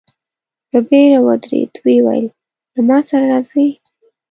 [0.69, 2.27] په بېړه ودرېد، ويې ويل:
[2.73, 3.69] له ما سره راځئ!